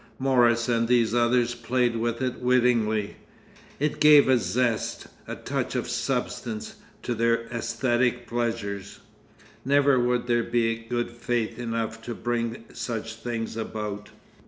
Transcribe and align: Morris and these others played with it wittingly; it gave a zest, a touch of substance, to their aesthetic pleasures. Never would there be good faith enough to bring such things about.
Morris 0.17 0.67
and 0.67 0.87
these 0.87 1.13
others 1.13 1.53
played 1.53 1.95
with 1.95 2.23
it 2.23 2.39
wittingly; 2.41 3.17
it 3.79 3.99
gave 4.01 4.27
a 4.27 4.39
zest, 4.39 5.05
a 5.27 5.35
touch 5.35 5.75
of 5.75 5.87
substance, 5.87 6.73
to 7.03 7.13
their 7.13 7.45
aesthetic 7.53 8.25
pleasures. 8.25 8.97
Never 9.63 9.99
would 9.99 10.25
there 10.25 10.41
be 10.41 10.75
good 10.89 11.11
faith 11.11 11.59
enough 11.59 12.01
to 12.01 12.15
bring 12.15 12.63
such 12.73 13.13
things 13.17 13.55
about. 13.55 14.09